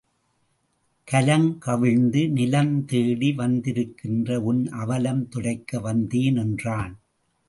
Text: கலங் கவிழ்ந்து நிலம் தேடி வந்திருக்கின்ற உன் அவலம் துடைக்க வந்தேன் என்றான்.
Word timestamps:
கலங் 1.07 1.57
கவிழ்ந்து 1.57 2.29
நிலம் 2.29 2.85
தேடி 2.85 3.29
வந்திருக்கின்ற 3.31 4.37
உன் 4.41 4.67
அவலம் 4.67 5.29
துடைக்க 5.29 5.79
வந்தேன் 5.79 6.35
என்றான். 6.35 6.99